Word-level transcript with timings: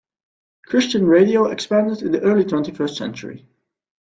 Christian 0.65 1.05
radio 1.05 1.45
expanded 1.51 2.01
in 2.01 2.11
the 2.11 2.21
early 2.21 2.43
twenty-first 2.43 2.95
century. 2.97 3.47